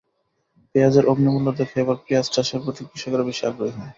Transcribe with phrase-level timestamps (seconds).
[0.75, 3.87] পেঁয়াজের অগ্নিমূল্য দেখে এবার পেঁয়াজ চাষের প্রতি কৃষকেরা বেশি আগ্রহী হন।